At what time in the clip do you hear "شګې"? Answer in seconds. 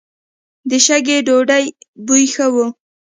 0.85-1.17